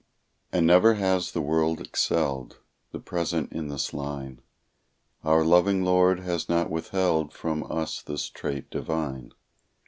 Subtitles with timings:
[0.51, 2.57] And never has the world excelled
[2.91, 4.41] The present in this line;
[5.23, 9.31] Our loving Lord has not withheld From us this trait divine.